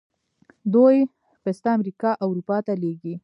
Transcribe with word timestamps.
دوی 0.73 0.97
پسته 1.43 1.69
امریکا 1.77 2.09
او 2.21 2.27
اروپا 2.31 2.57
ته 2.65 2.73
لیږي. 2.81 3.13